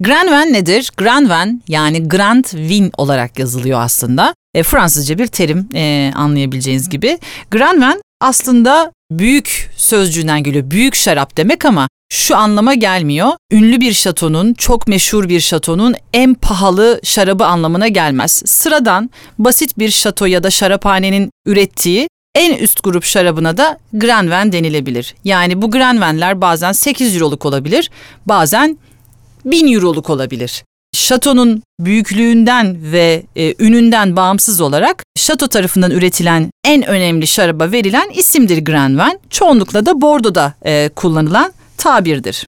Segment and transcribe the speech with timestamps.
[0.00, 0.90] Grand Vin nedir?
[0.96, 4.34] Grand Vin yani Grand Vin olarak yazılıyor aslında.
[4.54, 7.18] E, Fransızca bir terim e, anlayabileceğiniz gibi.
[7.50, 10.70] Grand Vin aslında büyük sözcüğünden geliyor.
[10.70, 13.28] Büyük şarap demek ama şu anlama gelmiyor.
[13.52, 18.42] Ünlü bir şatonun, çok meşhur bir şatonun en pahalı şarabı anlamına gelmez.
[18.46, 24.52] Sıradan basit bir şato ya da şaraphanenin ürettiği en üst grup şarabına da Grand Vin
[24.52, 25.14] denilebilir.
[25.24, 27.90] Yani bu Grand Vin'ler bazen 8 euroluk olabilir,
[28.26, 28.78] bazen
[29.44, 30.64] 1000 euroluk olabilir.
[30.94, 38.64] Şatonun büyüklüğünden ve e, ününden bağımsız olarak şato tarafından üretilen en önemli şaraba verilen isimdir
[38.64, 39.20] Grand Vin.
[39.30, 42.46] Çoğunlukla da Bordeaux'da e, kullanılan tabirdir.